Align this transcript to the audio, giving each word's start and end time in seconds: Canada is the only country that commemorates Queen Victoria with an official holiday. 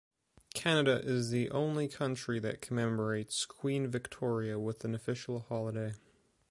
Canada 0.55 0.99
is 1.03 1.29
the 1.29 1.51
only 1.51 1.87
country 1.87 2.39
that 2.39 2.59
commemorates 2.59 3.45
Queen 3.45 3.85
Victoria 3.87 4.57
with 4.57 4.83
an 4.83 4.95
official 4.95 5.41
holiday. 5.41 5.93